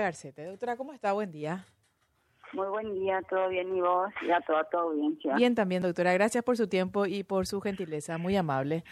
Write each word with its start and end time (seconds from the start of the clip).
Garcete. 0.00 0.44
Doctora, 0.44 0.76
¿cómo 0.76 0.92
está? 0.92 1.12
Buen 1.12 1.30
día. 1.30 1.66
Muy 2.52 2.66
buen 2.68 2.94
día, 2.94 3.22
todo 3.28 3.48
bien 3.48 3.76
y 3.76 3.80
vos 3.80 4.10
y 4.26 4.30
a 4.30 4.40
toda 4.40 4.64
tu 4.64 4.76
audiencia. 4.76 5.36
Bien 5.36 5.54
también, 5.54 5.82
doctora. 5.82 6.12
Gracias 6.12 6.42
por 6.42 6.56
su 6.56 6.66
tiempo 6.66 7.06
y 7.06 7.22
por 7.22 7.46
su 7.46 7.60
gentileza, 7.60 8.18
muy 8.18 8.36
amable. 8.36 8.84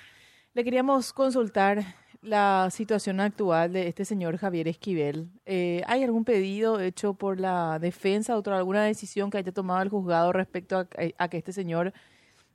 Le 0.55 0.65
queríamos 0.65 1.13
consultar 1.13 1.83
la 2.23 2.69
situación 2.71 3.21
actual 3.21 3.73
de 3.73 3.89
este 3.89 4.05
señor 4.05 4.37
Javier 4.39 4.69
Esquivel. 4.69 5.29
Eh, 5.45 5.83
¿Hay 5.87 6.05
algún 6.05 6.25
pedido 6.25 6.81
hecho 6.81 7.15
por 7.15 7.41
la 7.41 7.79
defensa 7.81 8.37
o 8.37 8.51
alguna 8.51 8.85
decisión 8.85 9.31
que 9.31 9.39
haya 9.39 9.53
tomado 9.53 9.83
el 9.83 9.89
juzgado 9.89 10.33
respecto 10.33 10.79
a, 10.79 10.89
a 11.19 11.29
que 11.29 11.39
este 11.39 11.53
señor 11.53 11.93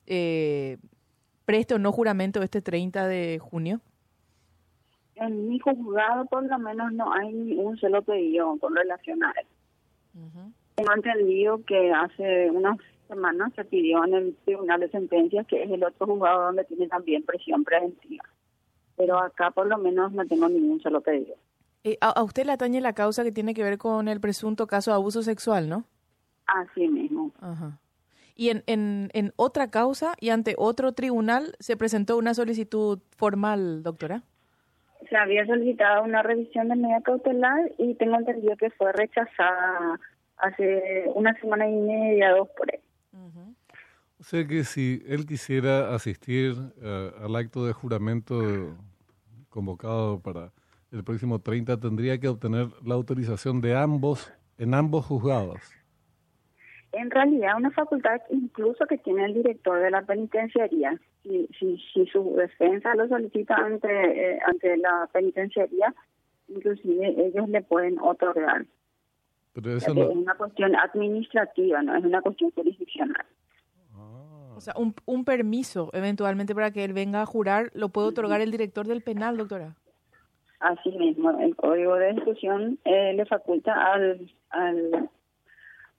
eh, 0.06 0.78
preste 1.46 1.74
o 1.76 1.80
no 1.80 1.92
juramento 1.92 2.42
este 2.42 2.62
30 2.62 3.08
de 3.08 3.40
junio? 3.40 3.82
En 5.24 5.48
mi 5.48 5.58
juzgado 5.58 6.26
por 6.26 6.44
lo 6.44 6.60
menos 6.60 6.92
no 6.92 7.14
hay 7.14 7.32
ni 7.32 7.56
un 7.56 7.78
solo 7.78 8.02
pedido 8.02 8.58
con 8.60 8.76
relación 8.76 9.24
a 9.24 9.32
él. 9.40 9.48
Tengo 10.76 10.94
entendido 10.94 11.64
que 11.64 11.94
hace 11.94 12.52
unas 12.52 12.78
semanas 13.08 13.54
se 13.56 13.64
pidió 13.64 14.04
en 14.04 14.14
el 14.16 14.36
Tribunal 14.44 14.82
de 14.82 14.90
Sentencias, 14.90 15.48
que 15.48 15.64
es 15.64 15.72
el 15.72 15.82
otro 15.84 16.08
juzgado 16.08 16.48
donde 16.48 16.66
tiene 16.66 16.90
también 16.90 17.24
presión 17.24 17.64
preventiva. 17.64 18.26
Pero 18.98 19.18
acá 19.18 19.52
por 19.52 19.68
lo 19.68 19.78
menos 19.78 20.12
no 20.12 20.26
tengo 20.26 20.50
ningún 20.50 20.82
solo 20.82 21.00
pedido. 21.00 21.36
Eh, 21.86 21.98
a, 22.02 22.22
usted 22.22 22.46
le 22.46 22.52
atañe 22.52 22.82
la 22.82 22.94
causa 22.94 23.24
que 23.24 23.32
tiene 23.32 23.54
que 23.54 23.64
ver 23.64 23.78
con 23.78 24.10
el 24.10 24.20
presunto 24.20 24.68
caso 24.68 24.92
de 24.92 24.96
abuso 24.96 25.24
sexual, 25.24 25.70
¿no? 25.70 25.86
Así 26.48 26.88
mismo. 26.90 27.32
Ajá. 27.40 27.80
Y 28.36 28.50
en, 28.50 28.64
en, 28.68 29.10
en 29.14 29.32
otra 29.38 29.70
causa 29.70 30.16
y 30.20 30.30
ante 30.30 30.56
otro 30.58 30.92
tribunal 30.92 31.56
se 31.60 31.78
presentó 31.78 32.18
una 32.18 32.34
solicitud 32.34 33.00
formal, 33.16 33.84
doctora 33.84 34.24
se 35.10 35.18
había 35.18 35.46
solicitado 35.46 36.04
una 36.04 36.24
revisión 36.24 36.70
de 36.70 36.76
medida 36.76 37.02
cautelar 37.02 37.72
y 37.78 37.96
tengo 37.96 38.16
entendido 38.18 38.56
que 38.58 38.70
fue 38.72 38.92
rechazada 38.92 40.00
hace 40.38 41.06
una 41.16 41.34
semana 41.40 41.68
y 41.70 41.76
media, 41.76 42.32
dos 42.32 42.50
por 42.58 42.72
ahí. 42.72 42.80
O 44.20 44.24
sea 44.24 44.48
que 44.48 44.64
si 44.64 45.04
él 45.06 45.26
quisiera 45.26 45.94
asistir 45.94 46.56
eh, 46.82 47.12
al 47.22 47.36
acto 47.36 47.66
de 47.66 47.74
juramento 47.74 48.78
convocado 49.50 50.22
para 50.22 50.52
el 50.92 51.04
próximo 51.04 51.40
30, 51.40 51.78
tendría 51.78 52.18
que 52.18 52.30
obtener 52.30 52.68
la 52.86 52.96
autorización 52.96 53.60
de 53.60 53.76
ambos, 53.76 54.34
en 54.58 54.74
ambos 54.74 55.06
juzgados 55.06 55.83
en 56.94 57.12
realidad 57.12 57.58
una 57.58 57.72
facultad 57.72 58.22
incluso 58.30 58.86
que 58.86 58.98
tiene 58.98 59.26
el 59.26 59.34
director 59.34 59.80
de 59.80 59.92
la 59.92 60.04
penitenciaría. 60.04 61.00
Si, 61.24 61.48
si, 61.60 61.78
si 61.94 62.06
su 62.08 62.36
defensa 62.36 62.94
lo 62.96 63.08
solicita 63.08 63.56
ante, 63.56 63.88
eh, 63.88 64.40
ante 64.46 64.78
la 64.78 65.10
penitenciaría, 65.12 65.94
inclusive 66.48 67.28
ellos 67.28 67.50
le 67.50 67.62
pueden 67.62 68.00
otorgar. 68.00 68.66
Pero 69.54 69.78
eso 69.78 69.92
Es 69.92 70.16
una 70.16 70.36
cuestión 70.36 70.76
administrativa, 70.76 71.82
no 71.82 71.96
es 71.96 72.04
una 72.04 72.22
cuestión 72.22 72.52
jurisdiccional. 72.52 73.26
Ah. 73.96 74.54
O 74.56 74.62
sea, 74.62 74.74
un, 74.78 74.96
un 75.06 75.26
permiso 75.26 75.90
eventualmente 75.94 76.56
para 76.56 76.72
que 76.72 76.84
él 76.84 76.94
venga 76.94 77.22
a 77.22 77.26
jurar, 77.26 77.72
¿lo 77.74 77.90
puede 77.90 78.08
otorgar 78.08 78.42
el 78.42 78.52
director 78.52 78.88
del 78.88 79.02
penal, 79.02 79.38
doctora? 79.38 79.76
Así 80.60 80.92
mismo, 80.92 81.30
el 81.42 81.56
código 81.56 81.96
de 81.96 82.12
ejecución 82.12 82.80
eh, 82.86 83.14
le 83.14 83.26
faculta 83.26 83.74
al, 83.94 84.32
al 84.50 85.10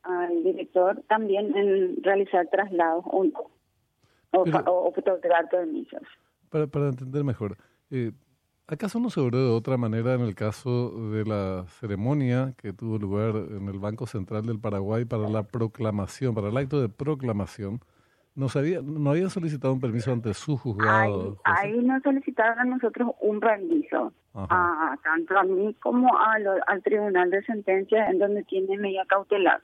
al 0.05 0.43
director 0.43 1.03
también 1.09 1.57
en 1.57 2.03
realizar 2.03 2.47
traslados 2.49 3.05
o, 3.07 3.27
o, 4.33 4.93
permisos. 5.51 6.03
Para, 6.51 6.67
para 6.67 6.89
entender 6.89 7.25
mejor, 7.25 7.57
eh, 7.91 8.13
¿acaso 8.67 9.01
no 9.01 9.11
se 9.11 9.21
obró 9.21 9.39
de 9.39 9.51
otra 9.51 9.77
manera 9.77 10.15
en 10.15 10.21
el 10.21 10.35
caso 10.35 11.11
de 11.11 11.25
la 11.25 11.65
ceremonia 11.81 12.55
que 12.59 12.73
tuvo 12.73 12.99
lugar 12.99 13.35
en 13.51 13.69
el 13.69 13.79
Banco 13.79 14.07
Central 14.07 14.47
del 14.47 14.61
Paraguay 14.61 15.05
para 15.05 15.29
la 15.29 15.43
proclamación, 15.43 16.35
para 16.35 16.49
el 16.49 16.57
acto 16.57 16.81
de 16.81 16.89
proclamación? 16.89 17.81
no 18.35 18.49
había, 18.55 18.81
no 18.83 19.11
había 19.11 19.29
solicitado 19.31 19.73
un 19.75 19.81
permiso 19.81 20.13
ante 20.13 20.35
su 20.35 20.57
juzgado. 20.57 21.39
Ahí, 21.45 21.71
ahí 21.71 21.79
nos 21.85 22.03
solicitaron 22.03 22.59
a 22.59 22.65
nosotros 22.65 23.11
un 23.21 23.39
permiso, 23.39 24.13
a, 24.35 24.97
tanto 25.05 25.39
a 25.39 25.45
mí 25.45 25.75
como 25.75 26.09
al 26.19 26.83
tribunal 26.83 27.31
de 27.31 27.45
sentencia 27.45 28.07
en 28.07 28.19
donde 28.19 28.43
tiene 28.45 28.77
medida 28.77 29.05
cautelar 29.07 29.63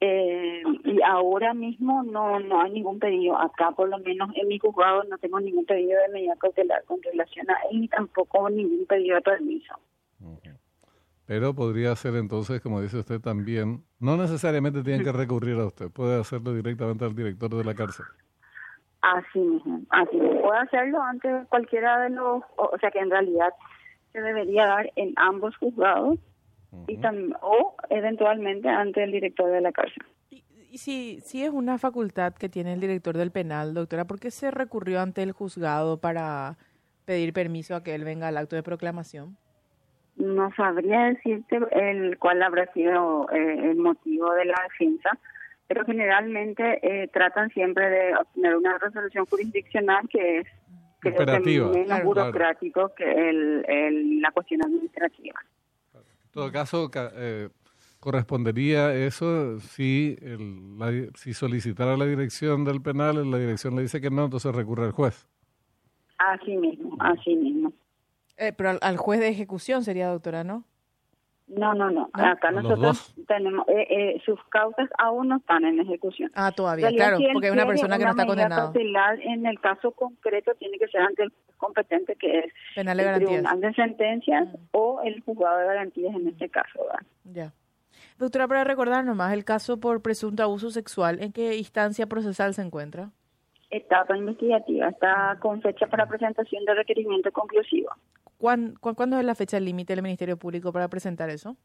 eh, 0.00 0.62
y 0.84 1.02
ahora 1.02 1.54
mismo 1.54 2.02
no 2.02 2.40
no 2.40 2.60
hay 2.60 2.72
ningún 2.72 2.98
pedido. 2.98 3.38
Acá, 3.38 3.70
por 3.72 3.88
lo 3.88 3.98
menos 3.98 4.30
en 4.34 4.48
mi 4.48 4.58
juzgado, 4.58 5.04
no 5.04 5.18
tengo 5.18 5.40
ningún 5.40 5.66
pedido 5.66 6.00
de 6.00 6.12
medida 6.12 6.34
cautelar 6.36 6.84
con 6.84 7.02
relación 7.02 7.48
a 7.50 7.56
él, 7.70 7.80
ni 7.80 7.88
tampoco 7.88 8.48
ningún 8.50 8.86
pedido 8.86 9.16
de 9.16 9.22
permiso. 9.22 9.74
Pero 11.26 11.54
podría 11.54 11.94
ser 11.94 12.14
entonces, 12.16 12.60
como 12.62 12.80
dice 12.80 12.98
usted 12.98 13.20
también, 13.20 13.84
no 14.00 14.16
necesariamente 14.16 14.82
tienen 14.82 15.04
que 15.04 15.12
recurrir 15.12 15.58
a 15.58 15.66
usted, 15.66 15.90
puede 15.90 16.18
hacerlo 16.18 16.54
directamente 16.54 17.04
al 17.04 17.14
director 17.14 17.54
de 17.54 17.64
la 17.64 17.74
cárcel. 17.74 18.06
Así 19.02 19.38
mismo, 19.38 19.82
así 19.90 20.16
mismo. 20.16 20.40
Puede 20.40 20.58
hacerlo 20.60 21.02
ante 21.02 21.28
cualquiera 21.50 22.00
de 22.00 22.10
los, 22.10 22.42
o 22.56 22.78
sea 22.80 22.90
que 22.90 23.00
en 23.00 23.10
realidad 23.10 23.52
se 24.12 24.20
debería 24.22 24.66
dar 24.66 24.90
en 24.96 25.12
ambos 25.16 25.54
juzgados 25.58 26.18
y 26.86 26.98
o 27.40 27.74
eventualmente 27.90 28.68
ante 28.68 29.04
el 29.04 29.12
director 29.12 29.50
de 29.50 29.60
la 29.60 29.72
cárcel. 29.72 30.02
Y, 30.30 30.78
si, 30.78 31.20
si 31.20 31.42
es 31.42 31.50
una 31.50 31.78
facultad 31.78 32.34
que 32.34 32.48
tiene 32.48 32.74
el 32.74 32.80
director 32.80 33.16
del 33.16 33.30
penal, 33.30 33.72
doctora, 33.72 34.04
¿por 34.04 34.20
qué 34.20 34.30
se 34.30 34.50
recurrió 34.50 35.00
ante 35.00 35.22
el 35.22 35.32
juzgado 35.32 35.98
para 35.98 36.58
pedir 37.06 37.32
permiso 37.32 37.74
a 37.74 37.82
que 37.82 37.94
él 37.94 38.04
venga 38.04 38.28
al 38.28 38.36
acto 38.36 38.54
de 38.54 38.62
proclamación? 38.62 39.38
No 40.16 40.52
sabría 40.56 41.04
decirte 41.04 41.58
el 41.72 42.18
cuál 42.18 42.42
habrá 42.42 42.70
sido 42.72 43.30
eh, 43.30 43.70
el 43.70 43.76
motivo 43.76 44.32
de 44.34 44.44
la 44.44 44.56
defensa, 44.68 45.10
pero 45.68 45.84
generalmente 45.84 46.80
eh, 46.82 47.08
tratan 47.08 47.50
siempre 47.50 47.88
de 47.88 48.16
obtener 48.16 48.56
una 48.56 48.76
resolución 48.78 49.24
jurisdiccional 49.26 50.08
que 50.08 50.40
es 50.40 50.46
menos 51.04 52.02
burocrático 52.02 52.94
que 52.94 53.04
el, 53.04 54.20
la 54.20 54.30
cuestión 54.32 54.64
administrativa. 54.64 55.40
En 56.38 56.44
todo 56.44 56.52
caso, 56.52 56.90
eh, 57.16 57.48
correspondería 57.98 58.94
eso 58.94 59.58
si, 59.58 60.16
el, 60.22 61.10
si 61.16 61.34
solicitara 61.34 61.96
la 61.96 62.04
dirección 62.04 62.64
del 62.64 62.80
penal, 62.80 63.28
la 63.28 63.38
dirección 63.38 63.74
le 63.74 63.82
dice 63.82 64.00
que 64.00 64.08
no, 64.08 64.26
entonces 64.26 64.54
recurre 64.54 64.84
al 64.84 64.92
juez. 64.92 65.26
Así 66.18 66.56
mismo, 66.56 66.96
así 67.00 67.34
mismo. 67.34 67.72
Eh, 68.36 68.52
pero 68.56 68.78
al, 68.80 68.96
juez 68.96 69.18
de 69.18 69.28
ejecución 69.28 69.82
sería, 69.82 70.08
doctora, 70.10 70.44
¿no? 70.44 70.62
No, 71.48 71.74
no, 71.74 71.90
no. 71.90 72.08
Acá 72.12 72.52
nosotros 72.52 73.14
tenemos, 73.26 73.66
eh, 73.68 73.86
eh, 73.90 74.22
sus 74.24 74.38
causas 74.50 74.88
aún 74.96 75.28
no 75.28 75.38
están 75.38 75.64
en 75.64 75.80
ejecución. 75.80 76.30
Ah, 76.34 76.52
todavía, 76.52 76.90
claro, 76.90 77.18
porque 77.32 77.48
hay 77.48 77.52
una 77.52 77.66
persona 77.66 77.98
que 77.98 78.04
no 78.04 78.10
está 78.10 78.26
condenada. 78.26 78.72
En 79.22 79.44
el 79.44 79.58
caso 79.58 79.90
concreto 79.90 80.52
tiene 80.54 80.78
que 80.78 80.86
ser 80.86 81.00
ante 81.00 81.24
el 81.24 81.32
competente 81.58 82.16
que 82.16 82.38
es 82.38 82.52
Penal 82.74 82.96
de 82.96 83.02
el 83.02 83.06
garantías. 83.06 83.30
Tribunal 83.30 83.60
de 83.60 83.74
Sentencias 83.74 84.48
mm. 84.48 84.56
o 84.72 85.02
el 85.02 85.20
juzgado 85.20 85.58
de 85.58 85.66
garantías 85.66 86.14
en 86.14 86.28
este 86.28 86.48
caso. 86.48 86.80
¿verdad? 86.80 87.06
Ya. 87.24 87.52
Doctora, 88.18 88.48
para 88.48 88.64
recordar 88.64 89.04
nomás, 89.04 89.32
el 89.32 89.44
caso 89.44 89.78
por 89.78 90.02
presunto 90.02 90.42
abuso 90.42 90.70
sexual, 90.70 91.22
¿en 91.22 91.32
qué 91.32 91.56
instancia 91.56 92.06
procesal 92.06 92.54
se 92.54 92.62
encuentra? 92.62 93.10
Etapa 93.70 94.16
investigativa, 94.16 94.88
está 94.88 95.38
con 95.40 95.60
fecha 95.60 95.86
para 95.86 96.08
presentación 96.08 96.64
de 96.64 96.74
requerimiento 96.74 97.30
conclusivo. 97.30 97.90
¿Cuándo, 98.38 99.18
es 99.18 99.24
la 99.24 99.34
fecha 99.34 99.60
límite 99.60 99.94
del 99.94 100.02
Ministerio 100.02 100.36
Público 100.36 100.72
para 100.72 100.88
presentar 100.88 101.28
eso? 101.28 101.56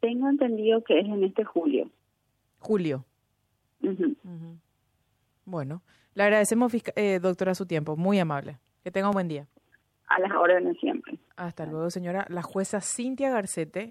Tengo 0.00 0.28
entendido 0.28 0.82
que 0.82 0.98
es 0.98 1.06
en 1.06 1.22
este 1.24 1.44
julio. 1.44 1.90
Julio. 2.58 3.04
Bueno, 5.44 5.82
le 6.14 6.22
agradecemos, 6.22 6.72
eh, 6.96 7.20
doctora, 7.20 7.54
su 7.54 7.66
tiempo. 7.66 7.96
Muy 7.96 8.18
amable. 8.18 8.58
Que 8.82 8.90
tenga 8.90 9.08
un 9.08 9.14
buen 9.14 9.28
día. 9.28 9.46
A 10.08 10.18
las 10.18 10.32
órdenes 10.32 10.76
siempre. 10.80 11.18
Hasta 11.36 11.66
luego, 11.66 11.90
señora. 11.90 12.26
La 12.28 12.42
jueza 12.42 12.80
Cintia 12.80 13.30
Garcete 13.30 13.88